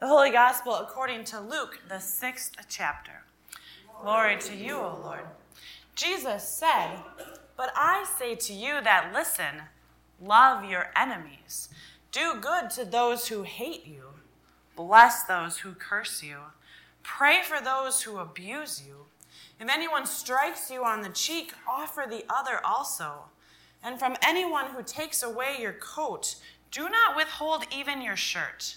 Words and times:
The 0.00 0.06
Holy 0.06 0.30
Gospel 0.30 0.76
according 0.76 1.24
to 1.24 1.40
Luke, 1.40 1.80
the 1.88 1.98
sixth 1.98 2.54
chapter. 2.68 3.24
Glory 4.00 4.38
to 4.38 4.54
you, 4.54 4.76
O 4.76 4.96
Lord. 5.02 5.24
Jesus 5.96 6.46
said, 6.46 6.98
But 7.56 7.72
I 7.74 8.06
say 8.16 8.36
to 8.36 8.52
you 8.52 8.80
that 8.84 9.10
listen, 9.12 9.62
love 10.22 10.64
your 10.64 10.92
enemies, 10.94 11.68
do 12.12 12.36
good 12.40 12.70
to 12.70 12.84
those 12.84 13.26
who 13.26 13.42
hate 13.42 13.88
you, 13.88 14.04
bless 14.76 15.24
those 15.24 15.58
who 15.58 15.72
curse 15.72 16.22
you, 16.22 16.36
pray 17.02 17.40
for 17.42 17.60
those 17.60 18.02
who 18.02 18.18
abuse 18.18 18.80
you. 18.86 19.06
If 19.58 19.68
anyone 19.68 20.06
strikes 20.06 20.70
you 20.70 20.84
on 20.84 21.02
the 21.02 21.08
cheek, 21.08 21.54
offer 21.68 22.06
the 22.08 22.24
other 22.30 22.64
also. 22.64 23.24
And 23.82 23.98
from 23.98 24.14
anyone 24.22 24.66
who 24.66 24.84
takes 24.84 25.24
away 25.24 25.56
your 25.58 25.72
coat, 25.72 26.36
do 26.70 26.88
not 26.88 27.16
withhold 27.16 27.64
even 27.76 28.00
your 28.00 28.16
shirt. 28.16 28.76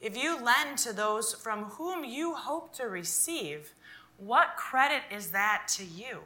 If 0.00 0.16
you 0.16 0.42
lend 0.42 0.78
to 0.78 0.92
those 0.92 1.34
from 1.34 1.64
whom 1.64 2.04
you 2.04 2.34
hope 2.34 2.72
to 2.74 2.84
receive, 2.84 3.74
what 4.16 4.56
credit 4.56 5.02
is 5.10 5.30
that 5.30 5.64
to 5.76 5.84
you? 5.84 6.20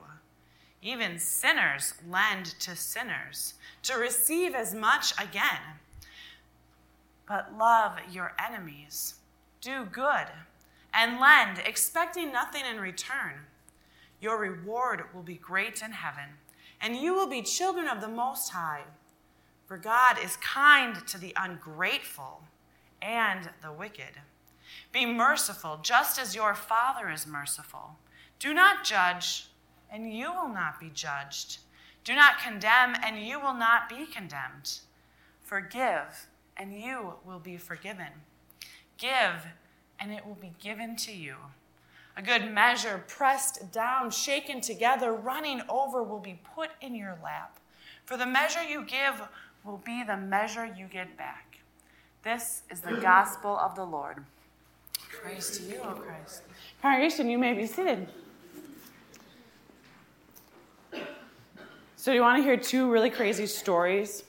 Even 0.83 1.19
sinners 1.19 1.95
lend 2.09 2.47
to 2.61 2.77
sinners 2.77 3.55
to 3.85 3.95
receive 3.95 4.55
as 4.55 4.75
much 4.75 5.13
again. 5.13 5.79
But 7.27 7.57
love 7.57 7.93
your 8.11 8.35
enemies, 8.39 9.15
do 9.61 9.85
good, 9.85 10.27
and 10.93 11.19
lend, 11.19 11.63
expecting 11.65 12.33
nothing 12.33 12.65
in 12.71 12.79
return. 12.79 13.47
Your 14.21 14.39
reward 14.39 15.05
will 15.15 15.23
be 15.23 15.35
great 15.37 15.83
in 15.83 15.93
heaven, 15.93 16.37
and 16.81 16.97
you 16.97 17.15
will 17.15 17.29
be 17.29 17.43
children 17.43 17.89
of 17.89 18.01
the 18.01 18.09
Most 18.09 18.51
High. 18.51 18.83
For 19.67 19.79
God 19.79 20.19
is 20.23 20.37
kind 20.37 21.07
to 21.07 21.17
the 21.17 21.33
ungrateful 21.41 22.43
and 23.03 23.51
the 23.61 23.73
wicked. 23.73 24.21
Be 24.93 25.05
merciful, 25.05 25.81
just 25.83 26.19
as 26.19 26.35
your 26.35 26.55
Father 26.55 27.11
is 27.11 27.27
merciful. 27.27 27.97
Do 28.39 28.55
not 28.55 28.85
judge, 28.85 29.49
and 29.91 30.13
you 30.13 30.33
will 30.33 30.49
not 30.49 30.81
be 30.81 30.91
judged. 30.95 31.59
Do 32.05 32.15
not 32.15 32.41
condemn, 32.41 32.95
and 33.05 33.19
you 33.19 33.41
will 33.41 33.55
not 33.55 33.89
be 33.89 34.07
condemned. 34.07 34.79
Forgive, 35.43 36.29
and 36.57 36.73
you 36.73 37.15
will 37.25 37.39
be 37.39 37.57
forgiven. 37.57 38.09
Give, 38.99 39.47
and 39.99 40.13
it 40.13 40.27
will 40.27 40.39
be 40.41 40.53
given 40.61 40.97
to 40.97 41.13
you. 41.13 41.37
A 42.17 42.23
good 42.23 42.53
measure, 42.53 43.05
pressed 43.09 43.73
down, 43.73 44.11
shaken 44.11 44.61
together, 44.61 45.13
running 45.13 45.63
over, 45.69 46.03
will 46.03 46.21
be 46.21 46.41
put 46.55 46.71
in 46.81 46.95
your 46.95 47.19
lap. 47.23 47.59
For 48.05 48.17
the 48.17 48.27
measure 48.27 48.63
you 48.63 48.85
give 48.85 49.23
will 49.65 49.79
be 49.79 50.03
the 50.03 50.17
measure 50.17 50.67
you 50.67 50.87
get 50.87 51.17
back. 51.17 51.52
This 52.25 52.63
is 52.71 52.81
the 52.81 52.93
gospel 53.01 53.59
of 53.59 53.75
the 53.75 53.85
Lord. 53.85 54.19
Praise 55.11 55.59
to 55.59 55.65
you, 55.65 55.81
O 55.83 55.95
Christ. 55.95 56.43
Congregation, 56.81 57.29
you 57.29 57.37
may 57.37 57.53
be 57.53 57.67
seated. 57.67 58.07
So, 61.97 62.13
do 62.13 62.13
you 62.13 62.21
want 62.21 62.39
to 62.39 62.45
hear 62.45 62.57
two 62.57 62.89
really 62.89 63.11
crazy 63.11 63.47
stories? 63.47 64.23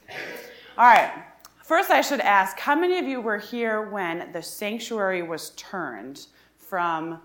All 0.75 0.85
right. 0.87 1.11
First, 1.61 1.91
I 1.91 2.01
should 2.01 2.19
ask 2.21 2.57
how 2.57 2.73
many 2.73 2.97
of 2.97 3.05
you 3.05 3.21
were 3.21 3.37
here 3.37 3.87
when 3.89 4.31
the 4.31 4.41
sanctuary 4.41 5.21
was 5.21 5.51
turned 5.51 6.25
from 6.57 7.19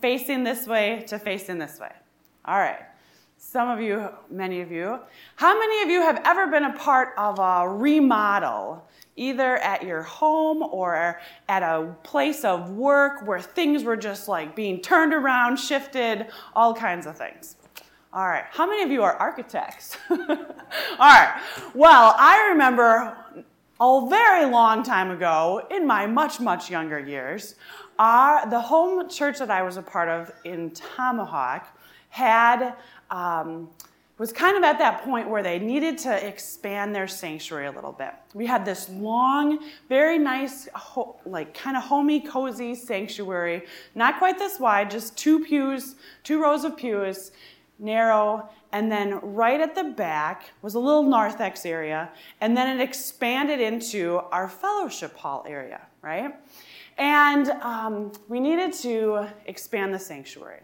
facing 0.00 0.42
this 0.42 0.66
way 0.66 1.04
to 1.06 1.20
facing 1.20 1.58
this 1.58 1.78
way? 1.78 1.92
All 2.44 2.58
right. 2.58 2.80
Some 3.38 3.68
of 3.68 3.80
you, 3.80 4.08
many 4.28 4.60
of 4.60 4.72
you. 4.72 4.98
How 5.36 5.58
many 5.58 5.82
of 5.82 5.88
you 5.88 6.02
have 6.02 6.20
ever 6.24 6.48
been 6.48 6.64
a 6.64 6.72
part 6.76 7.14
of 7.16 7.38
a 7.38 7.68
remodel 7.68 8.84
either 9.20 9.58
at 9.58 9.82
your 9.82 10.02
home 10.02 10.62
or 10.62 11.20
at 11.48 11.62
a 11.62 11.94
place 12.02 12.42
of 12.42 12.70
work 12.70 13.26
where 13.26 13.40
things 13.40 13.84
were 13.84 13.96
just 13.96 14.28
like 14.28 14.56
being 14.56 14.80
turned 14.80 15.12
around, 15.12 15.58
shifted, 15.58 16.26
all 16.56 16.74
kinds 16.74 17.06
of 17.06 17.18
things. 17.18 17.56
All 18.14 18.26
right, 18.26 18.44
how 18.50 18.66
many 18.66 18.82
of 18.82 18.90
you 18.90 19.02
are 19.02 19.14
architects? 19.16 19.98
all 20.10 20.16
right, 20.98 21.40
well, 21.74 22.14
I 22.18 22.48
remember 22.50 23.44
a 23.78 24.06
very 24.08 24.50
long 24.50 24.82
time 24.82 25.10
ago, 25.10 25.66
in 25.70 25.86
my 25.86 26.06
much, 26.06 26.40
much 26.40 26.70
younger 26.70 26.98
years, 26.98 27.56
our, 27.98 28.48
the 28.48 28.60
home 28.60 29.06
church 29.08 29.38
that 29.38 29.50
I 29.50 29.62
was 29.62 29.76
a 29.76 29.82
part 29.82 30.08
of 30.08 30.32
in 30.44 30.70
Tomahawk 30.70 31.68
had. 32.08 32.74
Um, 33.10 33.68
was 34.20 34.34
kind 34.34 34.54
of 34.54 34.62
at 34.62 34.78
that 34.78 35.02
point 35.02 35.30
where 35.30 35.42
they 35.42 35.58
needed 35.58 35.96
to 35.96 36.26
expand 36.28 36.94
their 36.94 37.08
sanctuary 37.08 37.68
a 37.68 37.70
little 37.70 37.90
bit. 37.90 38.12
We 38.34 38.44
had 38.44 38.66
this 38.66 38.90
long, 38.90 39.60
very 39.88 40.18
nice, 40.18 40.68
like 41.24 41.54
kind 41.54 41.74
of 41.74 41.84
homey, 41.84 42.20
cozy 42.20 42.74
sanctuary, 42.74 43.64
not 43.94 44.18
quite 44.18 44.38
this 44.38 44.60
wide, 44.60 44.90
just 44.90 45.16
two 45.16 45.42
pews, 45.42 45.94
two 46.22 46.42
rows 46.42 46.64
of 46.64 46.76
pews, 46.76 47.32
narrow, 47.78 48.46
and 48.72 48.92
then 48.92 49.20
right 49.22 49.58
at 49.58 49.74
the 49.74 49.84
back 49.84 50.50
was 50.60 50.74
a 50.74 50.78
little 50.78 51.04
narthex 51.04 51.64
area, 51.64 52.10
and 52.42 52.54
then 52.54 52.78
it 52.78 52.82
expanded 52.82 53.58
into 53.58 54.18
our 54.32 54.50
fellowship 54.50 55.16
hall 55.16 55.46
area, 55.48 55.80
right? 56.02 56.34
And 56.98 57.48
um, 57.62 58.12
we 58.28 58.38
needed 58.38 58.74
to 58.82 59.28
expand 59.46 59.94
the 59.94 59.98
sanctuary. 59.98 60.60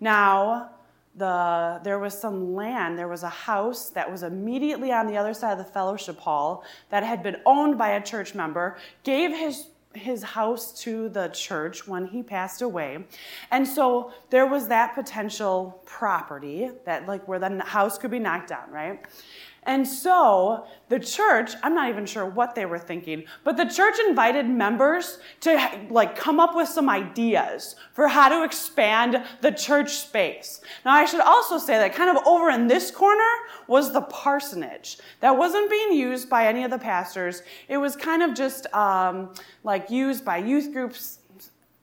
Now, 0.00 0.70
the, 1.16 1.80
there 1.84 1.98
was 1.98 2.18
some 2.18 2.54
land, 2.54 2.98
there 2.98 3.08
was 3.08 3.22
a 3.22 3.28
house 3.28 3.90
that 3.90 4.10
was 4.10 4.22
immediately 4.22 4.92
on 4.92 5.06
the 5.06 5.16
other 5.16 5.34
side 5.34 5.52
of 5.52 5.58
the 5.58 5.72
fellowship 5.72 6.18
hall 6.18 6.64
that 6.90 7.02
had 7.02 7.22
been 7.22 7.36
owned 7.46 7.78
by 7.78 7.90
a 7.90 8.02
church 8.02 8.34
member, 8.34 8.76
gave 9.02 9.30
his 9.30 9.68
his 9.94 10.22
house 10.22 10.72
to 10.82 11.08
the 11.08 11.28
church 11.28 11.86
when 11.86 12.06
he 12.06 12.22
passed 12.22 12.62
away. 12.62 13.04
And 13.50 13.66
so 13.66 14.12
there 14.30 14.46
was 14.46 14.68
that 14.68 14.94
potential 14.94 15.80
property 15.86 16.70
that 16.84 17.06
like 17.06 17.26
where 17.28 17.38
the 17.38 17.62
house 17.62 17.96
could 17.96 18.10
be 18.10 18.18
knocked 18.18 18.48
down, 18.48 18.70
right? 18.70 19.04
And 19.66 19.86
so 19.86 20.66
the 20.88 21.00
church, 21.00 21.52
I'm 21.62 21.74
not 21.74 21.88
even 21.88 22.04
sure 22.04 22.26
what 22.26 22.54
they 22.54 22.66
were 22.66 22.78
thinking, 22.78 23.24
but 23.44 23.56
the 23.56 23.64
church 23.64 23.96
invited 24.06 24.46
members 24.46 25.18
to 25.40 25.86
like 25.90 26.16
come 26.16 26.38
up 26.38 26.54
with 26.54 26.68
some 26.68 26.90
ideas 26.90 27.76
for 27.94 28.08
how 28.08 28.28
to 28.28 28.44
expand 28.44 29.24
the 29.40 29.50
church 29.50 29.92
space. 29.92 30.60
Now 30.84 30.92
I 30.92 31.06
should 31.06 31.20
also 31.20 31.58
say 31.58 31.78
that 31.78 31.94
kind 31.94 32.14
of 32.14 32.26
over 32.26 32.50
in 32.50 32.66
this 32.66 32.90
corner 32.90 33.22
was 33.66 33.92
the 33.92 34.02
parsonage. 34.02 34.98
That 35.20 35.36
wasn't 35.36 35.70
being 35.70 35.92
used 35.94 36.28
by 36.28 36.46
any 36.46 36.64
of 36.64 36.70
the 36.70 36.78
pastors. 36.78 37.42
It 37.68 37.78
was 37.78 37.96
kind 37.96 38.22
of 38.22 38.34
just 38.34 38.66
um, 38.74 39.32
like 39.62 39.88
used 39.90 40.24
by 40.24 40.38
youth 40.38 40.72
groups, 40.72 41.20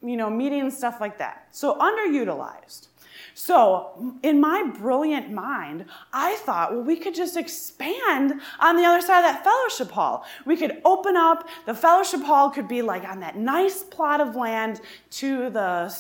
you 0.03 0.17
know, 0.17 0.29
meetings, 0.29 0.77
stuff 0.77 1.01
like 1.01 1.17
that. 1.17 1.47
So 1.51 1.79
underutilized. 1.79 2.89
So, 3.33 4.17
in 4.23 4.39
my 4.39 4.63
brilliant 4.77 5.31
mind, 5.31 5.85
I 6.13 6.35
thought, 6.37 6.73
well, 6.73 6.83
we 6.83 6.95
could 6.95 7.15
just 7.15 7.37
expand 7.37 8.41
on 8.59 8.75
the 8.75 8.83
other 8.83 9.01
side 9.01 9.19
of 9.19 9.33
that 9.33 9.43
fellowship 9.43 9.91
hall. 9.91 10.25
We 10.45 10.57
could 10.57 10.81
open 10.85 11.15
up, 11.15 11.47
the 11.65 11.73
fellowship 11.73 12.21
hall 12.21 12.49
could 12.49 12.67
be 12.67 12.81
like 12.81 13.03
on 13.03 13.19
that 13.21 13.37
nice 13.37 13.83
plot 13.83 14.21
of 14.21 14.35
land 14.35 14.81
to 15.11 15.49
the 15.49 15.95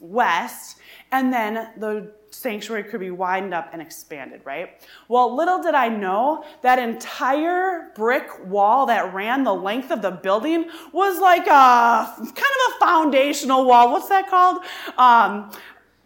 west, 0.00 0.78
and 1.12 1.32
then 1.32 1.70
the 1.78 2.12
sanctuary 2.34 2.84
could 2.84 3.00
be 3.00 3.10
widened 3.10 3.54
up 3.54 3.70
and 3.72 3.80
expanded, 3.80 4.40
right? 4.44 4.82
Well, 5.08 5.34
little 5.34 5.62
did 5.62 5.74
I 5.74 5.88
know 5.88 6.44
that 6.62 6.78
entire 6.78 7.92
brick 7.94 8.28
wall 8.46 8.86
that 8.86 9.14
ran 9.14 9.44
the 9.44 9.54
length 9.54 9.90
of 9.90 10.02
the 10.02 10.10
building 10.10 10.68
was 10.92 11.20
like 11.20 11.46
a 11.46 12.12
kind 12.16 12.28
of 12.28 12.74
a 12.74 12.78
foundational 12.80 13.64
wall. 13.64 13.92
What's 13.92 14.08
that 14.08 14.28
called? 14.28 14.58
Um, 14.98 15.52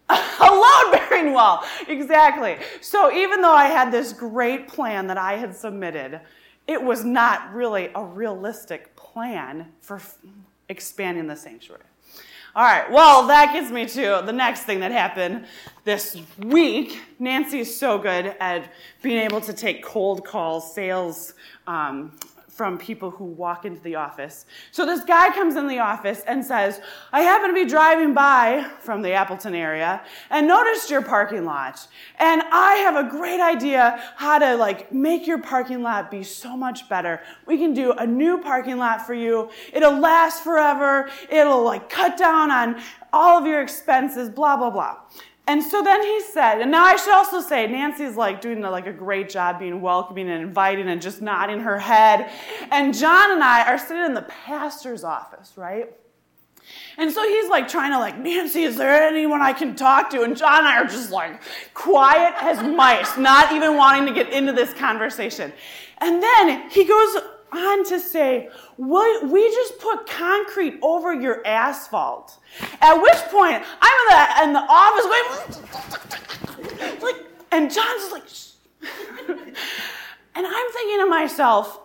a 0.41 0.51
load 0.51 0.93
bearing 0.93 1.33
wall. 1.33 1.65
Exactly. 1.89 2.57
So 2.81 3.13
even 3.13 3.43
though 3.43 3.53
I 3.53 3.67
had 3.67 3.93
this 3.93 4.13
great 4.13 4.69
plan 4.69 5.07
that 5.09 5.19
I 5.19 5.35
had 5.35 5.55
submitted, 5.55 6.21
it 6.67 6.83
was 6.83 7.05
not 7.05 7.53
really 7.53 7.91
a 7.95 8.05
realistic 8.05 8.95
plan 8.97 9.73
for 9.81 10.01
expanding 10.69 11.27
the 11.27 11.37
sanctuary. 11.37 11.83
All 12.57 12.65
right, 12.65 12.91
well, 12.91 13.27
that 13.29 13.53
gets 13.53 13.71
me 13.71 13.87
to 13.87 14.23
the 14.25 14.33
next 14.33 14.63
thing 14.63 14.81
that 14.81 14.91
happened 14.91 15.45
this 15.85 16.17
week. 16.39 16.99
Nancy 17.19 17.61
is 17.61 17.79
so 17.79 17.99
good 17.99 18.35
at 18.41 18.73
being 19.03 19.19
able 19.19 19.41
to 19.43 19.53
take 19.53 19.83
cold 19.83 20.25
calls, 20.25 20.75
sales 20.75 21.35
um, 21.67 22.13
from 22.59 22.77
people 22.77 23.09
who 23.13 23.25
walk 23.25 23.65
into 23.65 23.81
the 23.83 23.95
office. 23.95 24.45
So 24.73 24.85
this 24.85 25.05
guy 25.05 25.33
comes 25.33 25.55
in 25.55 25.69
the 25.69 25.79
office 25.79 26.25
and 26.27 26.45
says, 26.45 26.81
I 27.13 27.21
happen 27.21 27.51
to 27.51 27.55
be 27.55 27.65
driving 27.65 28.15
by 28.15 28.69
from 28.81 29.01
the 29.01 29.13
Appleton 29.13 29.55
area 29.55 30.03
and 30.29 30.49
noticed 30.49 30.91
your 30.91 31.03
parking 31.03 31.45
lot. 31.45 31.87
And 32.19 32.43
I 32.51 32.75
have 32.79 32.97
a 32.97 33.09
great 33.09 33.41
idea 33.41 34.03
how 34.17 34.41
to 34.41 34.57
like 34.57 34.93
make 34.93 35.25
your 35.25 35.41
parking 35.41 35.85
lot 35.85 36.11
be 36.11 36.25
so 36.25 36.57
much 36.57 36.89
better. 36.89 37.23
We 37.47 37.59
can 37.59 37.75
do 37.75 37.93
a 37.93 38.05
new 38.05 38.39
parking 38.39 38.77
lot 38.77 39.07
for 39.07 39.15
you. 39.15 39.51
It'll 39.73 40.01
last 40.01 40.43
forever. 40.43 41.09
It'll 41.31 41.63
like 41.63 41.89
cut 41.89 42.17
down 42.17 42.51
on 42.51 42.83
all 43.13 43.39
of 43.39 43.47
your 43.47 43.63
expenses, 43.63 44.29
blah, 44.29 44.57
blah, 44.57 44.71
blah. 44.71 44.97
And 45.49 45.63
so 45.63 45.83
then 45.83 46.03
he 46.03 46.21
said, 46.21 46.61
and 46.61 46.71
now 46.71 46.85
I 46.85 46.97
should 46.97 47.15
also 47.15 47.41
say, 47.41 47.67
Nancy's 47.67 48.17
like 48.17 48.43
doing 48.43 48.61
like 48.61 48.87
a 48.87 48.93
great 48.93 49.31
job 49.31 49.59
being 49.59 49.81
welcoming 49.81 50.29
and 50.29 50.43
inviting 50.43 50.89
and 50.89 51.01
just 51.01 51.23
nodding 51.23 51.61
her 51.61 51.79
head. 51.79 52.31
And 52.71 52.95
John 52.95 53.33
and 53.33 53.43
I 53.43 53.67
are 53.67 53.79
sitting 53.79 54.05
in 54.05 54.13
the 54.13 54.27
pastor's 54.45 55.05
office, 55.05 55.55
right? 55.57 55.91
And 56.99 57.11
so 57.11 57.27
he's 57.27 57.49
like 57.49 57.67
trying 57.67 57.93
to 57.93 57.99
like, 57.99 58.19
Nancy, 58.19 58.65
is 58.65 58.77
there 58.77 59.03
anyone 59.03 59.41
I 59.41 59.55
can 59.55 59.75
talk 59.75 60.11
to? 60.11 60.23
And 60.23 60.37
John 60.37 60.59
and 60.59 60.69
I 60.69 60.83
are 60.83 60.87
just 60.87 61.11
like 61.11 61.41
quiet 61.73 62.35
as 62.43 62.63
mice, 62.63 63.17
not 63.17 63.53
even 63.53 63.75
wanting 63.79 64.05
to 64.07 64.13
get 64.13 64.31
into 64.31 64.53
this 64.53 64.75
conversation. 64.75 65.51
And 65.97 66.23
then 66.23 66.69
he 66.69 66.85
goes 66.85 67.23
on 67.53 67.85
to 67.87 68.01
say, 68.01 68.51
we 68.77 69.51
just 69.51 69.79
put 69.79 70.07
concrete 70.07 70.79
over 70.83 71.13
your 71.13 71.47
asphalt. 71.47 72.39
At 72.81 72.95
which 73.01 73.19
point, 73.31 73.63
I'm 73.81 73.99
in 74.01 74.09
the, 74.11 74.43
in 74.45 74.53
the 74.53 74.65
office 74.69 75.05
going, 76.59 77.01
like, 77.03 77.17
and 77.51 77.73
John's 77.73 78.13
like, 78.13 78.25
and 80.35 80.47
I'm 80.47 80.73
thinking 80.73 80.99
to 81.01 81.07
myself, 81.07 81.81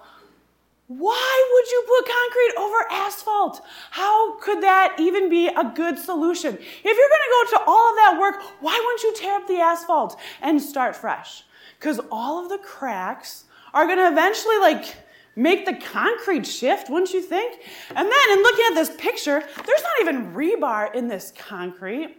why 0.88 1.50
would 1.54 1.72
you 1.72 1.84
put 1.88 2.06
concrete 2.06 2.54
over 2.62 3.06
asphalt? 3.06 3.62
How 3.92 4.38
could 4.40 4.62
that 4.64 4.96
even 5.00 5.30
be 5.30 5.48
a 5.48 5.72
good 5.76 5.98
solution? 5.98 6.54
If 6.56 6.84
you're 6.84 6.94
going 6.94 7.26
to 7.26 7.32
go 7.32 7.46
to 7.58 7.64
all 7.66 7.90
of 7.90 7.96
that 7.96 8.18
work, 8.20 8.44
why 8.60 8.80
wouldn't 8.84 9.04
you 9.04 9.16
tear 9.16 9.38
up 9.38 9.48
the 9.48 9.60
asphalt 9.60 10.20
and 10.42 10.62
start 10.62 10.96
fresh? 10.96 11.44
Because 11.80 12.00
all 12.12 12.44
of 12.44 12.50
the 12.50 12.58
cracks 12.58 13.46
are 13.74 13.86
going 13.86 13.98
to 13.98 14.08
eventually 14.08 14.58
like 14.58 14.96
make 15.36 15.66
the 15.66 15.74
concrete 15.74 16.46
shift, 16.46 16.90
wouldn't 16.90 17.14
you 17.14 17.22
think? 17.22 17.62
And 17.90 18.08
then 18.10 18.38
in 18.38 18.44
looking 18.44 18.66
at 18.70 18.76
this 18.76 18.96
picture, 18.98 19.40
there's 19.40 19.84
not 19.84 20.02
even 20.02 20.34
rebar 20.34 20.94
in 20.94 21.08
this 21.08 21.34
concrete. 21.38 22.18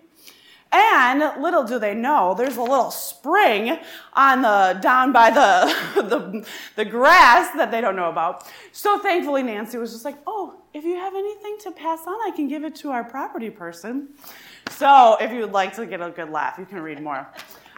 And 0.72 1.40
little 1.40 1.62
do 1.62 1.78
they 1.78 1.94
know, 1.94 2.34
there's 2.37 2.56
a 2.56 2.62
little 2.62 2.90
spring 2.90 3.78
on 4.14 4.43
the 4.43 4.76
down 4.81 5.12
by 5.12 5.31
the, 5.31 6.02
the, 6.02 6.46
the 6.75 6.84
grass 6.84 7.55
that 7.56 7.70
they 7.70 7.81
don't 7.81 7.94
know 7.94 8.11
about. 8.11 8.50
So 8.72 8.99
thankfully, 8.99 9.44
Nancy 9.44 9.78
was 9.78 9.93
just 9.93 10.05
like, 10.05 10.16
"Oh, 10.26 10.62
if 10.72 10.82
you 10.82 10.96
have 10.96 11.14
anything 11.14 11.58
to 11.61 11.70
pass 11.70 12.00
on, 12.08 12.14
I 12.26 12.32
can 12.34 12.49
give 12.49 12.64
it 12.64 12.75
to 12.76 12.90
our 12.90 13.05
property 13.05 13.50
person." 13.50 14.08
So 14.70 15.16
if 15.20 15.31
you 15.31 15.43
would 15.43 15.52
like 15.52 15.76
to 15.76 15.87
get 15.87 16.00
a 16.00 16.11
good 16.11 16.31
laugh, 16.31 16.58
you 16.58 16.64
can 16.64 16.81
read 16.81 17.00
more 17.00 17.28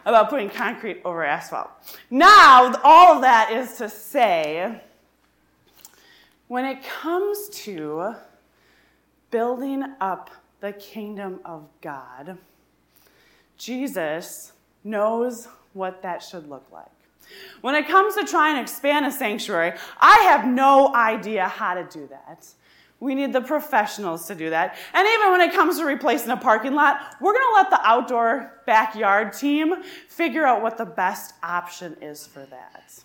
about 0.03 0.31
putting 0.31 0.49
concrete 0.49 1.01
over 1.05 1.23
asphalt. 1.23 1.69
Now, 2.09 2.73
all 2.83 3.13
of 3.13 3.21
that 3.21 3.51
is 3.51 3.75
to 3.77 3.89
say 3.89 4.81
when 6.47 6.65
it 6.65 6.83
comes 6.83 7.49
to 7.49 8.15
building 9.31 9.83
up 9.99 10.29
the 10.59 10.73
kingdom 10.73 11.39
of 11.45 11.67
God, 11.81 12.37
Jesus 13.57 14.53
knows 14.83 15.47
what 15.73 16.01
that 16.01 16.23
should 16.23 16.49
look 16.49 16.65
like. 16.71 16.85
When 17.61 17.75
it 17.75 17.87
comes 17.87 18.15
to 18.15 18.23
trying 18.23 18.55
to 18.55 18.61
expand 18.61 19.05
a 19.05 19.11
sanctuary, 19.11 19.73
I 19.99 20.19
have 20.23 20.47
no 20.47 20.95
idea 20.95 21.45
how 21.45 21.73
to 21.73 21.83
do 21.83 22.07
that. 22.07 22.47
We 22.99 23.13
need 23.13 23.31
the 23.31 23.41
professionals 23.41 24.25
to 24.27 24.35
do 24.35 24.49
that. 24.49 24.75
And 24.93 25.07
even 25.07 25.31
when 25.31 25.41
it 25.41 25.53
comes 25.53 25.77
to 25.77 25.85
replacing 25.85 26.31
a 26.31 26.37
parking 26.37 26.73
lot, 26.73 26.99
we're 27.21 27.33
going 27.33 27.45
to 27.45 27.55
let 27.55 27.69
the 27.69 27.79
outdoor 27.83 28.61
backyard 28.65 29.33
team 29.33 29.83
figure 30.07 30.45
out 30.45 30.63
what 30.63 30.77
the 30.77 30.85
best 30.85 31.33
option 31.43 31.95
is 32.01 32.25
for 32.25 32.45
that. 32.45 33.03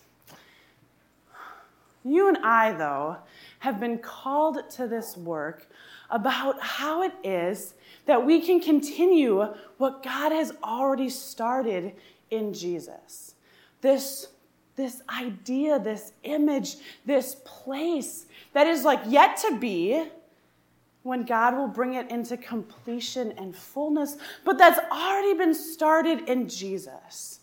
You 2.05 2.29
and 2.29 2.39
I, 2.39 2.73
though, 2.73 3.19
have 3.61 3.79
been 3.79 3.99
called 3.99 4.69
to 4.71 4.89
this 4.89 5.17
work 5.17 5.69
about 6.11 6.61
how 6.61 7.03
it 7.03 7.13
is 7.23 7.75
that 8.07 8.25
we 8.25 8.41
can 8.41 8.61
continue 8.61 9.47
what 9.79 10.03
God 10.03 10.33
has 10.33 10.53
already 10.63 11.09
started 11.09 11.95
in 12.31 12.53
Jesus. 12.53 13.35
This, 13.81 14.29
this 14.77 15.03
idea, 15.09 15.79
this 15.79 16.13
image, 16.25 16.77
this 17.07 17.37
place 17.45 18.27
that 18.53 18.67
is 18.67 18.85
like 18.85 19.01
yet 19.07 19.37
to 19.39 19.59
be 19.59 20.05
when 21.05 21.25
God 21.25 21.57
will 21.57 21.69
bring 21.69 21.95
it 21.95 22.11
into 22.11 22.37
completion 22.37 23.33
and 23.33 23.55
fullness, 23.55 24.17
but 24.45 24.59
that's 24.59 24.79
already 24.91 25.35
been 25.35 25.55
started 25.55 26.29
in 26.29 26.49
Jesus 26.49 27.41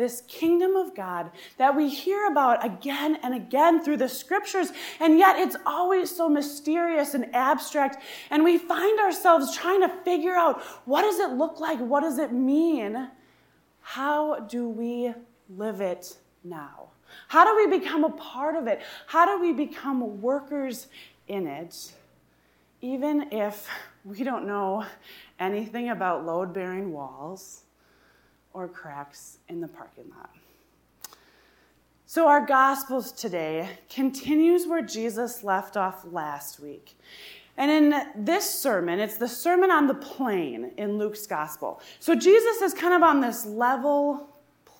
this 0.00 0.22
kingdom 0.22 0.76
of 0.76 0.96
God 0.96 1.30
that 1.58 1.76
we 1.76 1.88
hear 1.88 2.26
about 2.26 2.64
again 2.64 3.18
and 3.22 3.34
again 3.34 3.84
through 3.84 3.98
the 3.98 4.08
scriptures, 4.08 4.72
and 4.98 5.18
yet 5.18 5.36
it's 5.38 5.56
always 5.66 6.14
so 6.14 6.28
mysterious 6.28 7.14
and 7.14 7.32
abstract, 7.34 8.02
and 8.30 8.42
we 8.42 8.56
find 8.56 8.98
ourselves 8.98 9.54
trying 9.56 9.82
to 9.82 9.88
figure 9.88 10.34
out 10.34 10.62
what 10.86 11.02
does 11.02 11.18
it 11.20 11.32
look 11.32 11.60
like? 11.60 11.78
What 11.78 12.00
does 12.00 12.18
it 12.18 12.32
mean? 12.32 13.10
How 13.82 14.40
do 14.40 14.68
we 14.68 15.12
live 15.56 15.80
it 15.80 16.16
now? 16.42 16.88
How 17.28 17.44
do 17.44 17.54
we 17.56 17.78
become 17.78 18.04
a 18.04 18.10
part 18.10 18.56
of 18.56 18.66
it? 18.66 18.80
How 19.06 19.26
do 19.26 19.40
we 19.40 19.52
become 19.52 20.22
workers 20.22 20.86
in 21.28 21.46
it? 21.46 21.92
Even 22.80 23.30
if 23.32 23.68
we 24.04 24.24
don't 24.24 24.46
know 24.46 24.86
anything 25.38 25.90
about 25.90 26.24
load 26.24 26.54
bearing 26.54 26.92
walls 26.92 27.64
or 28.52 28.68
cracks 28.68 29.38
in 29.48 29.60
the 29.60 29.68
parking 29.68 30.10
lot. 30.16 30.30
So, 32.06 32.26
our 32.26 32.44
Gospels 32.44 33.12
today 33.12 33.68
continues 33.88 34.66
where 34.66 34.82
Jesus 34.82 35.44
left 35.44 35.76
off 35.76 36.04
last 36.10 36.58
week. 36.58 36.98
And 37.56 37.70
in 37.70 38.24
this 38.24 38.48
sermon, 38.52 38.98
it's 38.98 39.16
the 39.16 39.28
Sermon 39.28 39.70
on 39.70 39.86
the 39.86 39.94
Plain 39.94 40.72
in 40.76 40.98
Luke's 40.98 41.26
Gospel. 41.26 41.80
So, 42.00 42.16
Jesus 42.16 42.62
is 42.62 42.74
kind 42.74 42.94
of 42.94 43.02
on 43.02 43.20
this 43.20 43.46
level 43.46 44.30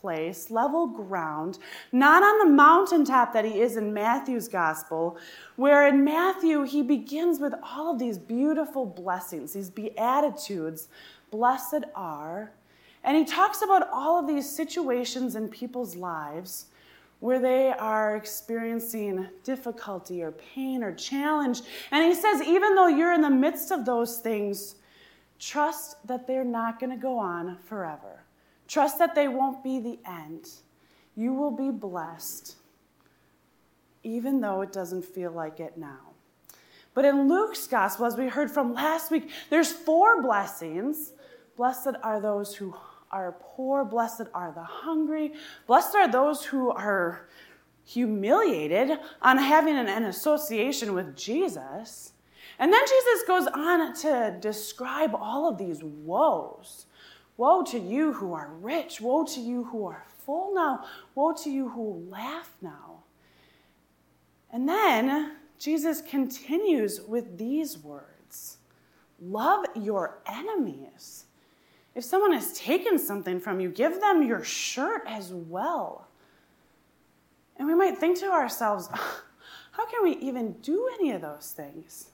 place, 0.01 0.51
level 0.51 0.87
ground, 0.87 1.59
not 1.93 2.23
on 2.23 2.39
the 2.39 2.53
mountaintop 2.53 3.33
that 3.33 3.45
he 3.45 3.61
is 3.61 3.77
in 3.77 3.93
Matthew's 3.93 4.49
Gospel, 4.49 5.19
where 5.57 5.87
in 5.87 6.03
Matthew 6.03 6.63
he 6.63 6.83
begins 6.83 7.39
with 7.39 7.55
all 7.63 7.93
of 7.93 7.99
these 7.99 8.19
beautiful 8.19 8.87
blessings, 8.87 9.53
these 9.53 9.71
beatitudes. 9.71 10.89
Blessed 11.31 11.85
are 11.95 12.51
and 13.05 13.17
he 13.17 13.25
talks 13.25 13.63
about 13.63 13.89
all 13.93 14.19
of 14.19 14.27
these 14.27 14.49
situations 14.49 15.35
in 15.35 15.49
people's 15.49 15.97
lives 15.97 16.67
where 17.21 17.39
they 17.39 17.71
are 17.71 18.17
experiencing 18.17 19.27
difficulty 19.45 20.23
or 20.23 20.33
pain 20.33 20.83
or 20.83 20.93
challenge. 20.95 21.61
And 21.91 22.05
he 22.05 22.15
says, 22.15 22.43
even 22.43 22.75
though 22.75 22.89
you're 22.89 23.13
in 23.13 23.21
the 23.21 23.31
midst 23.31 23.71
of 23.71 23.85
those 23.85 24.19
things, 24.19 24.77
trust 25.39 26.07
that 26.07 26.27
they're 26.27 26.45
not 26.45 26.81
going 26.81 26.91
to 26.91 26.97
go 26.97 27.19
on 27.19 27.59
forever. 27.65 28.25
Trust 28.69 28.99
that 28.99 29.15
they 29.15 29.29
won't 29.29 29.63
be 29.63 29.81
the 29.81 29.99
end. 30.07 30.49
You 31.15 31.35
will 31.35 31.51
be 31.51 31.71
blessed, 31.71 32.57
even 34.03 34.41
though 34.41 34.63
it 34.63 34.73
doesn't 34.73 35.05
feel 35.05 35.31
like 35.31 35.61
it 35.61 35.77
now. 35.77 35.99
But 36.95 37.05
in 37.05 37.29
Luke's 37.29 37.67
gospel, 37.67 38.07
as 38.07 38.17
we 38.17 38.29
heard 38.29 38.51
from 38.51 38.73
last 38.73 39.11
week, 39.11 39.31
there's 39.51 39.73
four 39.73 40.23
blessings. 40.23 41.13
Blessed 41.57 41.97
are 42.03 42.21
those 42.21 42.55
who 42.55 42.75
are 43.11 43.37
poor, 43.41 43.85
blessed 43.85 44.29
are 44.35 44.53
the 44.53 44.63
hungry, 44.63 45.33
blessed 45.67 45.95
are 45.95 46.11
those 46.11 46.45
who 46.45 46.71
are 46.71 47.29
humiliated 47.85 48.99
on 49.23 49.37
having 49.37 49.77
an, 49.77 49.89
an 49.89 50.05
association 50.05 50.95
with 50.95 51.17
Jesus. 51.17 52.13
And 52.59 52.73
then 52.73 52.83
Jesus 52.87 53.23
goes 53.27 53.47
on 53.47 53.95
to 53.97 54.37
describe 54.41 55.15
all 55.15 55.49
of 55.49 55.59
these 55.59 55.83
woes. 55.83 56.87
Woe 57.37 57.63
to 57.65 57.79
you 57.79 58.13
who 58.13 58.35
are 58.35 58.53
rich. 58.61 59.01
Woe 59.01 59.25
to 59.25 59.41
you 59.41 59.65
who 59.65 59.87
are 59.87 60.05
full 60.25 60.55
now. 60.55 60.85
Woe 61.15 61.33
to 61.43 61.51
you 61.51 61.71
who 61.71 62.07
laugh 62.11 62.51
now. 62.61 63.05
And 64.53 64.69
then 64.69 65.37
Jesus 65.59 66.03
continues 66.03 67.01
with 67.01 67.39
these 67.39 67.79
words 67.79 68.59
Love 69.21 69.65
your 69.75 70.23
enemies. 70.27 71.25
If 71.95 72.05
someone 72.05 72.33
has 72.33 72.53
taken 72.53 72.99
something 72.99 73.41
from 73.41 73.61
you, 73.61 73.69
give 73.69 74.01
them 74.01 74.23
your 74.23 74.45
shirt 74.45 75.03
as 75.07 75.33
well. 75.33 76.07
And 77.57 77.67
we 77.67 77.75
might 77.75 77.99
think 77.99 78.19
to 78.21 78.31
ourselves, 78.31 78.89
how 79.73 79.87
can 79.87 80.03
we 80.03 80.13
even 80.17 80.53
do 80.63 80.89
any 80.99 81.13
of 81.13 81.21
those 81.21 81.53
things? 81.57 82.11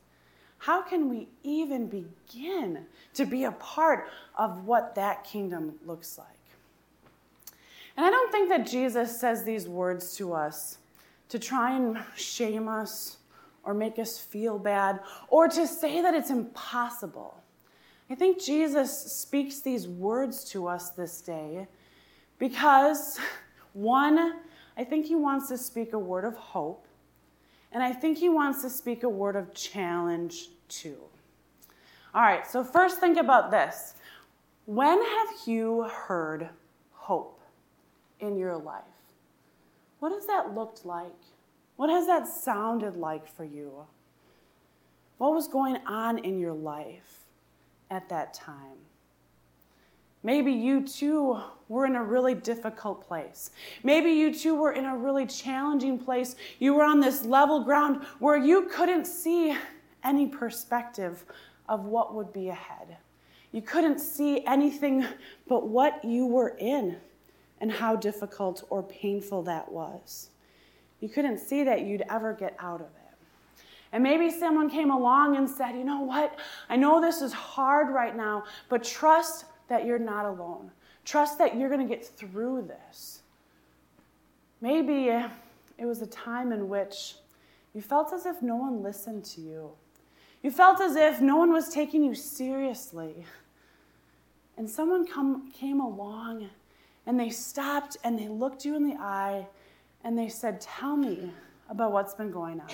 How 0.59 0.83
can 0.83 1.09
we 1.09 1.29
even 1.43 1.87
begin 1.87 2.87
to 3.15 3.27
be 3.27 3.45
a 3.45 3.53
part 3.53 4.09
of 4.37 4.65
what 4.65 4.95
that 4.95 5.25
kingdom 5.25 5.75
looks 5.85 6.19
like? 6.19 6.27
And 7.97 8.05
I 8.05 8.11
don't 8.11 8.33
think 8.33 8.49
that 8.49 8.67
Jesus 8.67 9.19
says 9.19 9.45
these 9.45 9.69
words 9.69 10.17
to 10.17 10.33
us 10.33 10.79
to 11.29 11.39
try 11.39 11.77
and 11.77 11.99
shame 12.17 12.69
us 12.69 13.19
or 13.63 13.75
make 13.75 13.99
us 13.99 14.19
feel 14.19 14.59
bad 14.59 15.01
or 15.29 15.49
to 15.49 15.67
say 15.67 16.01
that 16.03 16.15
it's 16.15 16.31
impossible. 16.31 17.43
I 18.09 18.15
think 18.15 18.41
Jesus 18.41 19.13
speaks 19.13 19.61
these 19.61 19.89
words 19.89 20.45
to 20.51 20.69
us 20.69 20.91
this 20.91 21.21
day 21.21 21.67
because, 22.39 23.19
one, 23.73 24.37
I 24.77 24.85
think 24.85 25.07
he 25.07 25.17
wants 25.17 25.49
to 25.49 25.59
speak 25.59 25.93
a 25.93 25.99
word 25.99 26.25
of 26.25 26.37
hope, 26.37 26.87
and 27.73 27.83
I 27.83 27.93
think 27.93 28.19
he 28.19 28.29
wants 28.29 28.63
to 28.63 28.71
speak 28.71 29.03
a 29.03 29.09
word 29.09 29.35
of 29.35 29.53
challenge 29.55 30.51
too. 30.69 30.99
All 32.15 32.23
right, 32.23 32.47
so 32.47 32.63
first 32.63 33.01
think 33.01 33.19
about 33.19 33.51
this. 33.51 33.95
When 34.67 35.03
have 35.03 35.29
you 35.47 35.83
heard 35.83 36.49
hope 36.93 37.41
in 38.21 38.37
your 38.37 38.57
life? 38.57 38.83
What 39.99 40.13
has 40.13 40.27
that 40.27 40.55
looked 40.55 40.87
like? 40.87 41.13
What 41.77 41.91
has 41.91 42.07
that 42.07 42.29
sounded 42.29 42.97
like 42.97 43.27
for 43.27 43.45
you? 43.45 43.87
What 45.19 45.33
was 45.35 45.49
going 45.49 45.79
on 45.87 46.19
in 46.19 46.39
your 46.39 46.53
life 46.53 47.26
at 47.91 48.09
that 48.09 48.35
time? 48.35 48.79
Maybe 50.23 50.51
you 50.51 50.87
too 50.87 51.41
were 51.69 51.87
in 51.87 51.95
a 51.95 52.03
really 52.03 52.35
difficult 52.35 53.07
place. 53.07 53.51
Maybe 53.85 54.11
you 54.11 54.35
too 54.35 54.57
were 54.57 54.73
in 54.73 54.85
a 54.85 54.97
really 54.97 55.27
challenging 55.27 55.99
place. 55.99 56.35
You 56.59 56.75
were 56.75 56.85
on 56.85 57.01
this 57.01 57.25
level 57.25 57.63
ground 57.63 58.05
where 58.19 58.37
you 58.37 58.63
couldn't 58.63 59.07
see 59.07 59.57
any 60.03 60.27
perspective 60.27 61.25
of 61.69 61.85
what 61.85 62.15
would 62.15 62.33
be 62.33 62.49
ahead. 62.49 62.97
You 63.53 63.63
couldn't 63.63 64.01
see 64.01 64.45
anything 64.47 65.07
but 65.49 65.69
what 65.69 66.05
you 66.05 66.27
were 66.27 66.57
in 66.59 66.97
and 67.61 67.71
how 67.71 67.97
difficult 67.97 68.65
or 68.69 68.83
painful 68.83 69.43
that 69.45 69.71
was. 69.71 70.31
You 71.01 71.09
couldn't 71.09 71.39
see 71.39 71.63
that 71.65 71.83
you'd 71.83 72.03
ever 72.11 72.33
get 72.33 72.57
out 72.59 72.81
of 72.81 72.89
it. 72.89 73.06
And 73.97 74.03
maybe 74.03 74.31
someone 74.31 74.69
came 74.69 74.91
along 74.91 75.39
and 75.39 75.49
said, 75.49 75.75
You 75.75 75.83
know 75.83 76.03
what? 76.03 76.39
I 76.69 76.77
know 76.77 77.01
this 77.01 77.23
is 77.23 77.33
hard 77.33 77.89
right 77.89 78.15
now, 78.15 78.45
but 78.69 78.85
trust 78.85 79.47
that 79.69 79.87
you're 79.87 79.99
not 79.99 80.27
alone. 80.27 80.71
Trust 81.07 81.39
that 81.39 81.57
you're 81.57 81.71
going 81.71 81.81
to 81.81 81.89
get 81.89 82.05
through 82.05 82.69
this. 82.69 83.23
Maybe 84.61 85.09
eh, 85.09 85.31
it 85.79 85.87
was 85.87 86.03
a 86.03 86.07
time 86.09 86.53
in 86.53 86.69
which 86.69 87.15
you 87.75 87.81
felt 87.81 88.13
as 88.13 88.27
if 88.27 88.43
no 88.43 88.57
one 88.57 88.83
listened 88.83 89.25
to 89.25 89.41
you. 89.41 89.71
You 90.43 90.51
felt 90.51 90.79
as 90.83 90.95
if 90.95 91.23
no 91.23 91.37
one 91.37 91.51
was 91.51 91.71
taking 91.71 92.05
you 92.05 92.15
seriously. 92.15 93.25
And 94.59 94.69
someone 94.69 95.07
come, 95.07 95.51
came 95.53 95.81
along 95.81 96.51
and 97.07 97.19
they 97.19 97.31
stopped 97.31 97.97
and 98.05 98.19
they 98.19 98.29
looked 98.29 98.63
you 98.63 98.77
in 98.77 98.87
the 98.87 98.97
eye 98.97 99.47
and 100.05 100.19
they 100.19 100.29
said, 100.29 100.61
Tell 100.61 100.99
me 100.99 101.31
about 101.71 101.93
what's 101.93 102.13
been 102.13 102.31
going 102.31 102.61
on. 102.61 102.69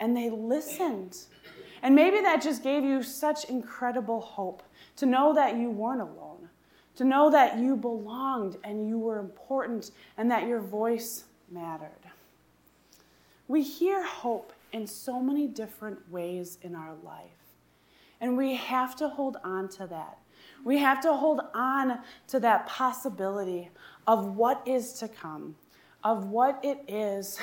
And 0.00 0.16
they 0.16 0.30
listened. 0.30 1.16
And 1.82 1.94
maybe 1.94 2.20
that 2.20 2.42
just 2.42 2.62
gave 2.62 2.84
you 2.84 3.02
such 3.02 3.44
incredible 3.44 4.20
hope 4.20 4.62
to 4.96 5.06
know 5.06 5.34
that 5.34 5.56
you 5.56 5.70
weren't 5.70 6.00
alone, 6.00 6.48
to 6.96 7.04
know 7.04 7.30
that 7.30 7.58
you 7.58 7.76
belonged 7.76 8.56
and 8.64 8.88
you 8.88 8.98
were 8.98 9.18
important 9.18 9.90
and 10.16 10.30
that 10.30 10.46
your 10.46 10.60
voice 10.60 11.24
mattered. 11.50 11.90
We 13.48 13.62
hear 13.62 14.02
hope 14.02 14.52
in 14.72 14.86
so 14.86 15.20
many 15.20 15.46
different 15.46 16.10
ways 16.10 16.58
in 16.62 16.74
our 16.74 16.94
life. 17.04 17.30
And 18.20 18.36
we 18.36 18.54
have 18.54 18.96
to 18.96 19.08
hold 19.08 19.36
on 19.44 19.68
to 19.70 19.86
that. 19.86 20.18
We 20.64 20.78
have 20.78 21.00
to 21.02 21.12
hold 21.12 21.40
on 21.54 21.98
to 22.28 22.40
that 22.40 22.66
possibility 22.66 23.70
of 24.06 24.36
what 24.36 24.62
is 24.66 24.94
to 24.94 25.08
come, 25.08 25.56
of 26.02 26.28
what 26.28 26.58
it 26.62 26.82
is 26.88 27.38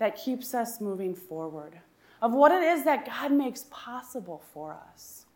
that 0.00 0.16
keeps 0.16 0.54
us 0.54 0.80
moving 0.80 1.14
forward, 1.14 1.78
of 2.20 2.32
what 2.32 2.50
it 2.50 2.62
is 2.62 2.84
that 2.84 3.06
God 3.06 3.30
makes 3.30 3.66
possible 3.70 4.42
for 4.52 4.76
us. 4.92 5.26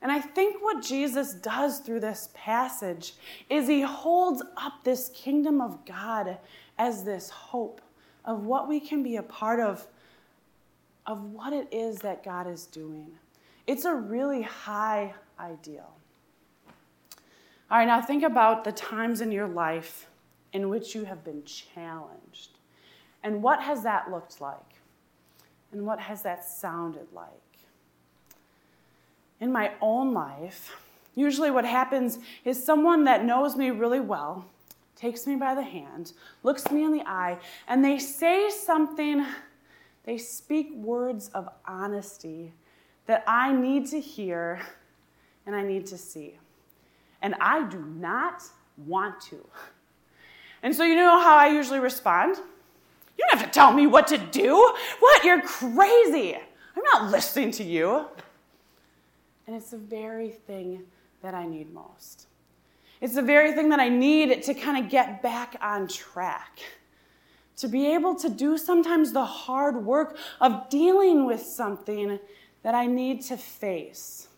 And 0.00 0.10
I 0.10 0.20
think 0.20 0.62
what 0.62 0.82
Jesus 0.82 1.34
does 1.34 1.80
through 1.80 2.00
this 2.00 2.30
passage 2.32 3.14
is 3.50 3.68
he 3.68 3.82
holds 3.82 4.42
up 4.56 4.82
this 4.82 5.10
kingdom 5.14 5.60
of 5.60 5.84
God 5.84 6.38
as 6.78 7.04
this 7.04 7.28
hope 7.28 7.80
of 8.24 8.46
what 8.46 8.68
we 8.68 8.80
can 8.80 9.02
be 9.02 9.16
a 9.16 9.22
part 9.22 9.60
of 9.60 9.86
of 11.04 11.24
what 11.32 11.52
it 11.52 11.66
is 11.72 11.98
that 11.98 12.22
God 12.22 12.46
is 12.46 12.66
doing. 12.66 13.10
It's 13.66 13.84
a 13.84 13.94
really 13.94 14.42
high 14.42 15.14
ideal. 15.38 15.92
All 17.68 17.78
right, 17.78 17.86
now 17.86 18.00
think 18.00 18.22
about 18.22 18.62
the 18.62 18.70
times 18.70 19.20
in 19.20 19.32
your 19.32 19.48
life 19.48 20.06
in 20.52 20.68
which 20.68 20.94
you 20.94 21.04
have 21.04 21.24
been 21.24 21.42
challenged. 21.44 22.58
And 23.22 23.42
what 23.42 23.62
has 23.62 23.82
that 23.82 24.10
looked 24.10 24.40
like? 24.40 24.56
And 25.72 25.86
what 25.86 26.00
has 26.00 26.22
that 26.22 26.44
sounded 26.44 27.06
like? 27.12 27.28
In 29.40 29.50
my 29.50 29.72
own 29.80 30.12
life, 30.12 30.76
usually 31.14 31.50
what 31.50 31.64
happens 31.64 32.18
is 32.44 32.62
someone 32.62 33.04
that 33.04 33.24
knows 33.24 33.56
me 33.56 33.70
really 33.70 34.00
well 34.00 34.46
takes 34.94 35.26
me 35.26 35.34
by 35.34 35.54
the 35.54 35.62
hand, 35.62 36.12
looks 36.42 36.70
me 36.70 36.84
in 36.84 36.92
the 36.92 37.02
eye, 37.06 37.36
and 37.66 37.84
they 37.84 37.98
say 37.98 38.50
something 38.50 39.26
they 40.04 40.18
speak 40.18 40.72
words 40.74 41.28
of 41.28 41.48
honesty 41.66 42.52
that 43.06 43.24
I 43.26 43.52
need 43.52 43.86
to 43.88 44.00
hear 44.00 44.60
and 45.46 45.54
I 45.54 45.62
need 45.62 45.86
to 45.86 45.98
see. 45.98 46.38
And 47.20 47.34
I 47.40 47.68
do 47.68 47.78
not 47.78 48.42
want 48.76 49.20
to. 49.22 49.46
And 50.62 50.74
so, 50.74 50.84
you 50.84 50.94
know 50.94 51.20
how 51.20 51.36
I 51.36 51.48
usually 51.48 51.80
respond? 51.80 52.36
You 53.18 53.24
don't 53.28 53.38
have 53.38 53.48
to 53.48 53.52
tell 53.52 53.72
me 53.72 53.86
what 53.86 54.06
to 54.08 54.18
do. 54.18 54.54
What? 55.00 55.24
You're 55.24 55.42
crazy. 55.42 56.36
I'm 56.36 56.84
not 56.92 57.10
listening 57.10 57.50
to 57.52 57.64
you. 57.64 58.06
And 59.46 59.56
it's 59.56 59.70
the 59.70 59.78
very 59.78 60.30
thing 60.30 60.82
that 61.22 61.34
I 61.34 61.46
need 61.46 61.72
most. 61.72 62.26
It's 63.00 63.14
the 63.14 63.22
very 63.22 63.52
thing 63.52 63.68
that 63.70 63.80
I 63.80 63.88
need 63.88 64.42
to 64.44 64.54
kind 64.54 64.82
of 64.82 64.90
get 64.90 65.22
back 65.22 65.56
on 65.60 65.88
track 65.88 66.60
to 67.56 67.68
be 67.68 67.92
able 67.92 68.14
to 68.14 68.28
do 68.28 68.56
sometimes 68.56 69.12
the 69.12 69.24
hard 69.24 69.84
work 69.84 70.16
of 70.40 70.68
dealing 70.68 71.26
with 71.26 71.42
something 71.42 72.18
that 72.62 72.74
I 72.74 72.86
need 72.86 73.22
to 73.22 73.36
face. 73.36 74.28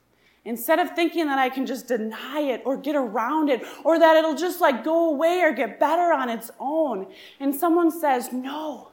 Instead 0.45 0.79
of 0.79 0.91
thinking 0.91 1.27
that 1.27 1.39
I 1.39 1.49
can 1.49 1.65
just 1.65 1.89
deny 1.89 2.41
it 2.41 2.63
or 2.67 2.77
get 2.77 2.95
around 2.95 3.49
it 3.49 3.63
or 3.83 3.99
that 3.99 4.17
it'll 4.17 4.35
just 4.35 4.61
like 4.61 4.85
go 4.85 5.11
away 5.11 5.41
or 5.41 5.53
get 5.53 5.81
better 5.81 6.13
on 6.13 6.29
its 6.29 6.51
own. 6.61 7.07
And 7.41 7.55
someone 7.55 7.91
says, 7.91 8.31
no, 8.33 8.91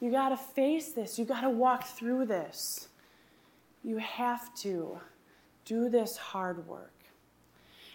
you 0.00 0.10
got 0.10 0.30
to 0.30 0.36
face 0.36 0.92
this. 0.92 1.18
You 1.18 1.26
got 1.26 1.42
to 1.42 1.50
walk 1.50 1.84
through 1.84 2.26
this. 2.26 2.88
You 3.84 3.98
have 3.98 4.54
to 4.56 4.98
do 5.66 5.90
this 5.90 6.16
hard 6.16 6.66
work. 6.66 6.92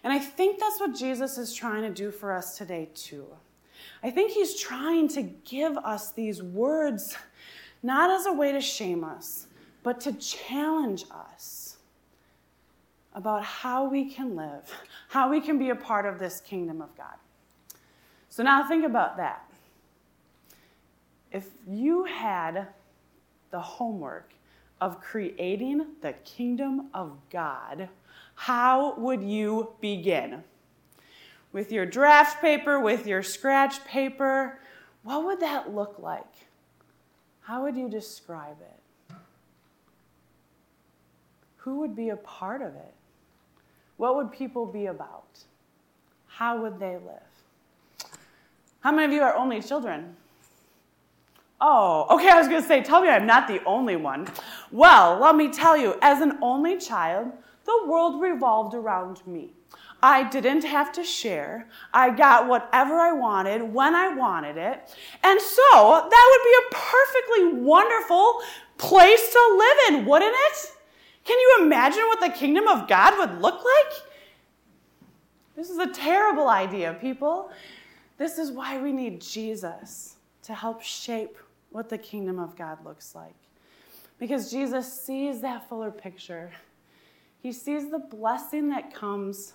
And 0.04 0.14
I 0.14 0.20
think 0.20 0.60
that's 0.60 0.80
what 0.80 0.96
Jesus 0.96 1.38
is 1.38 1.54
trying 1.54 1.82
to 1.84 1.90
do 1.90 2.12
for 2.12 2.32
us 2.32 2.58
today, 2.58 2.90
too. 2.94 3.26
I 4.04 4.12
think 4.12 4.32
he's 4.32 4.60
trying 4.60 5.08
to 5.10 5.24
give 5.24 5.78
us 5.78 6.12
these 6.12 6.44
words 6.44 7.16
not 7.82 8.12
as 8.12 8.28
a 8.28 8.34
way 8.34 8.52
to 8.52 8.62
shame 8.62 9.04
us, 9.04 9.48
but 9.82 10.00
to 10.02 10.14
challenge 10.14 11.06
us 11.12 11.63
about 13.16 13.44
how 13.44 13.88
we 13.88 14.10
can 14.10 14.36
live, 14.36 14.72
how 15.10 15.30
we 15.30 15.40
can 15.40 15.58
be 15.60 15.70
a 15.70 15.76
part 15.76 16.06
of 16.06 16.20
this 16.20 16.42
kingdom 16.42 16.82
of 16.82 16.96
God. 16.98 17.16
So 18.30 18.44
now 18.44 18.68
think 18.68 18.86
about 18.86 19.18
that. 19.18 19.50
If 21.32 21.50
you 21.68 22.04
had 22.06 22.68
the 23.52 23.60
homework 23.60 24.34
of 24.82 25.00
creating 25.00 25.86
the 26.02 26.14
kingdom 26.26 26.90
of 26.94 27.18
God, 27.30 27.90
how 28.36 28.96
would 28.98 29.24
you 29.24 29.74
begin? 29.80 30.44
with 31.54 31.72
your 31.72 31.86
draft 31.86 32.42
paper, 32.42 32.80
with 32.80 33.08
your 33.08 33.24
scratch 33.24 33.86
paper, 33.86 34.60
what 35.04 35.24
would 35.24 35.40
that 35.40 35.74
look 35.74 36.00
like? 36.00 36.26
How 37.42 37.64
would 37.64 37.78
you 37.78 37.88
describe 37.88 38.58
it? 38.60 39.16
Who 41.58 41.80
would 41.80 41.96
be 41.96 42.10
a 42.10 42.18
part 42.18 42.62
of 42.62 42.76
it? 42.76 42.94
What 43.98 44.16
would 44.16 44.32
people 44.32 44.66
be 44.66 44.88
about? 44.88 45.40
How 46.28 46.62
would 46.62 46.80
they 46.80 46.94
live? 46.94 48.10
How 48.82 48.92
many 48.92 49.06
of 49.06 49.12
you 49.12 49.22
are 49.22 49.36
only 49.36 49.62
children? 49.62 50.16
Oh, 51.62 52.08
okay, 52.10 52.30
I 52.30 52.38
was 52.38 52.48
to 52.50 52.62
say, 52.62 52.84
tell 52.84 53.02
me 53.02 53.08
I'm 53.08 53.26
not 53.26 53.48
the 53.48 53.64
only 53.64 53.96
one. 53.96 54.28
Well, 54.72 55.18
let 55.20 55.36
me 55.36 55.50
tell 55.50 55.78
you, 55.78 55.96
as 56.02 56.22
an 56.22 56.38
only 56.42 56.78
child, 56.78 57.32
the 57.66 57.86
world 57.88 58.22
revolved 58.22 58.74
around 58.74 59.26
me. 59.26 59.54
I 60.02 60.24
didn't 60.30 60.66
have 60.66 60.92
to 60.94 61.04
share. 61.06 61.70
I 61.94 62.10
got 62.10 62.50
whatever 62.50 62.96
I 62.96 63.14
wanted 63.14 63.62
when 63.62 63.96
I 63.96 64.14
wanted 64.14 64.58
it. 64.58 64.94
And 65.24 65.40
so 65.40 66.08
that 66.10 66.28
would 66.32 66.44
be 66.44 66.56
a 66.60 66.82
perfectly 66.82 67.62
wonderful 67.62 68.42
place 68.78 69.32
to 69.32 69.56
live 69.58 69.78
in, 69.88 70.06
wouldn't 70.06 70.36
it? 70.36 70.72
Can 71.24 71.40
you 71.40 71.60
imagine 71.62 72.04
what 72.08 72.20
the 72.20 72.30
kingdom 72.30 72.68
of 72.68 72.88
God 72.88 73.18
would 73.18 73.42
look 73.42 73.64
like? 73.64 74.02
This 75.56 75.70
is 75.70 75.78
a 75.78 75.92
terrible 75.94 76.50
idea, 76.50 76.98
people. 77.00 77.52
This 78.18 78.38
is 78.38 78.52
why 78.52 78.82
we 78.82 78.92
need 78.92 79.22
Jesus. 79.22 80.18
to 80.44 80.54
help 80.54 80.82
shape 80.82 81.38
what 81.72 81.90
the 81.90 81.98
kingdom 81.98 82.40
of 82.40 82.56
God 82.56 82.84
looks 82.86 83.16
like. 83.16 83.34
Because 84.20 84.52
Jesus 84.52 85.02
sees 85.02 85.42
that 85.42 85.68
fuller 85.68 85.92
picture. 85.92 86.52
He 87.42 87.52
sees 87.52 87.90
the 87.90 88.00
blessing 88.00 88.70
that 88.70 88.94
comes 88.94 89.54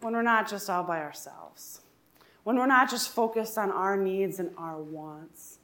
when 0.00 0.14
we're 0.14 0.22
not 0.22 0.48
just 0.48 0.70
all 0.70 0.84
by 0.84 1.00
ourselves, 1.00 1.80
when 2.44 2.56
we're 2.56 2.66
not 2.66 2.88
just 2.88 3.10
focused 3.10 3.58
on 3.58 3.70
our 3.70 3.96
needs 3.96 4.38
and 4.38 4.50
our 4.56 4.78
wants, 4.78 5.58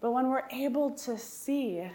but 0.00 0.12
when 0.12 0.28
we're 0.28 0.48
able 0.50 0.90
to 0.90 1.16
see 1.16 1.86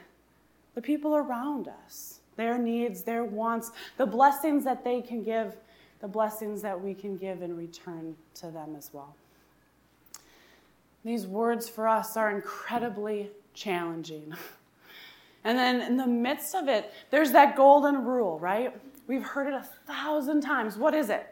the 0.74 0.82
people 0.82 1.15
around 1.15 1.68
us, 1.86 2.22
their 2.36 2.58
needs, 2.58 3.04
their 3.04 3.24
wants, 3.24 3.72
the 3.98 4.06
blessings 4.06 4.63
that 4.63 4.84
they 4.84 5.01
can 5.01 5.24
give, 5.24 5.56
the 6.01 6.08
blessings 6.08 6.62
that 6.62 6.80
we 6.80 6.94
can 6.94 7.18
give 7.18 7.42
in 7.42 7.56
return 7.56 8.15
to 8.36 8.51
them 8.51 8.75
as 8.77 8.89
well. 8.94 9.15
These 11.04 11.27
words 11.27 11.70
for 11.70 11.88
us 11.88 12.18
are 12.18 12.32
incredibly 12.32 13.32
challenging. 13.54 14.34
And 15.46 15.60
then 15.60 15.80
in 15.80 15.96
the 15.96 16.08
midst 16.08 16.56
of 16.56 16.68
it, 16.68 16.92
there's 17.12 17.32
that 17.34 17.56
golden 17.56 18.04
rule, 18.04 18.39
right? 18.39 18.75
We've 19.08 19.24
heard 19.24 19.46
it 19.46 19.54
a 19.54 19.62
thousand 19.86 20.42
times. 20.42 20.75
What 20.75 20.96
is 20.96 21.12
it? 21.12 21.27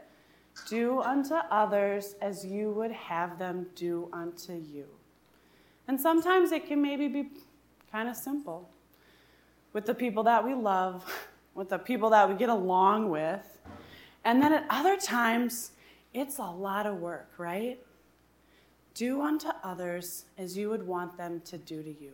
Do 0.68 1.02
unto 1.02 1.34
others 1.34 2.14
as 2.22 2.46
you 2.46 2.70
would 2.74 2.92
have 2.92 3.40
them 3.40 3.66
do 3.74 4.10
unto 4.14 4.54
you. 4.54 4.86
And 5.88 6.00
sometimes 6.00 6.52
it 6.52 6.68
can 6.68 6.80
maybe 6.80 7.08
be 7.08 7.32
kind 7.92 8.08
of 8.08 8.16
simple 8.16 8.70
with 9.74 9.86
the 9.86 9.94
people 9.94 10.24
that 10.24 10.46
we 10.46 10.54
love, 10.54 11.04
with 11.56 11.70
the 11.70 11.80
people 11.80 12.12
that 12.12 12.30
we 12.30 12.36
get 12.36 12.50
along 12.50 13.10
with. 13.10 13.60
And 14.24 14.42
then 14.42 14.54
at 14.54 14.66
other 14.70 14.98
times, 14.98 15.72
it's 16.14 16.38
a 16.38 16.44
lot 16.44 16.86
of 16.86 16.98
work, 16.98 17.32
right? 17.38 17.80
Do 18.94 19.22
unto 19.22 19.50
others 19.64 20.26
as 20.38 20.56
you 20.56 20.70
would 20.70 20.86
want 20.86 21.18
them 21.18 21.42
to 21.46 21.58
do 21.58 21.82
to 21.82 21.90
you. 21.90 22.14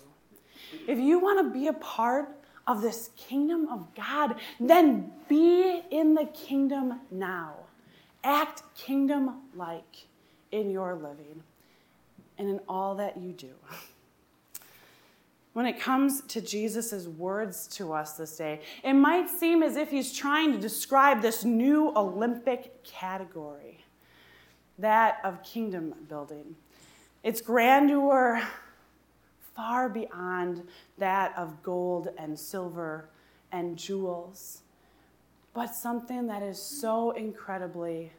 If 0.88 0.98
you 0.98 1.20
want 1.20 1.46
to 1.46 1.60
be 1.60 1.68
a 1.68 1.74
part 1.74 2.30
of 2.68 2.82
this 2.82 3.10
kingdom 3.18 3.68
of 3.70 3.94
God, 3.96 4.36
then 4.60 5.12
be 5.28 5.82
in 5.92 6.14
the 6.14 6.26
kingdom 6.26 7.02
now. 7.12 7.56
Act 8.24 8.64
kingdom 8.76 9.42
like 9.56 10.08
in 10.52 10.70
your 10.70 10.96
living 10.96 11.44
and 12.38 12.50
in 12.50 12.60
all 12.68 12.96
that 12.96 13.18
you 13.18 13.34
do. 13.34 13.52
When 15.60 15.68
it 15.68 15.78
comes 15.78 16.22
to 16.22 16.40
Jesus' 16.40 17.06
words 17.06 17.68
to 17.76 17.92
us 17.92 18.14
this 18.14 18.38
day, 18.38 18.62
it 18.82 18.94
might 18.94 19.30
seem 19.30 19.62
as 19.62 19.76
if 19.76 19.92
he's 19.92 20.14
trying 20.14 20.54
to 20.54 20.58
describe 20.58 21.22
this 21.22 21.44
new 21.44 21.92
Olympic 21.98 22.82
category, 22.86 23.84
that 24.78 25.18
of 25.26 25.44
kingdom 25.44 25.94
building. 26.08 26.56
Its 27.24 27.42
grandeur 27.42 28.42
far 29.54 29.90
beyond 29.90 30.66
that 30.98 31.38
of 31.38 31.62
gold 31.62 32.08
and 32.18 32.40
silver 32.40 33.10
and 33.52 33.78
jewels, 33.78 34.62
but 35.54 35.76
something 35.76 36.26
that 36.28 36.42
is 36.42 36.58
so 36.58 37.12
incredibly 37.12 38.14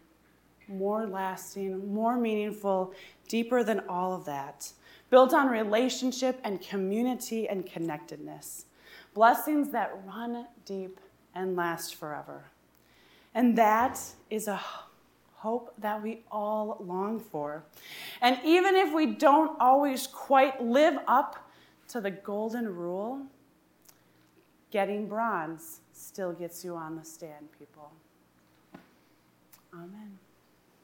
more 0.69 1.07
lasting, 1.07 1.91
more 1.91 2.19
meaningful, 2.19 2.93
deeper 3.29 3.65
than 3.65 3.81
all 3.89 4.13
of 4.13 4.27
that, 4.27 4.71
built 5.11 5.35
on 5.35 5.49
relationship 5.49 6.41
and 6.45 6.61
community 6.61 7.49
and 7.49 7.67
connectedness, 7.67 8.67
blessings 9.15 9.71
that 9.71 9.93
run 10.07 10.47
deep 10.65 11.01
and 11.35 11.57
last 11.57 11.97
forever. 11.97 12.45
And 13.35 13.57
that 13.59 14.01
is 14.31 14.49
a 14.49 14.61
hope 15.35 15.73
that 15.79 16.03
we 16.03 16.23
all 16.31 16.77
long 16.81 17.19
for. 17.19 17.65
And 18.21 18.39
even 18.45 18.77
if 18.77 18.93
we 18.93 19.07
don't 19.07 19.57
always 19.61 20.07
quite 20.07 20.63
live 20.63 20.99
up 21.07 21.51
to 21.89 22.01
the 22.01 22.11
golden 22.11 22.75
rule, 22.75 23.23
getting 24.71 25.09
bronze 25.09 25.81
still 25.93 26.33
gets 26.33 26.65
you 26.65 26.77
on 26.77 26.97
the 26.97 27.05
stand, 27.05 27.49
people. 27.59 27.91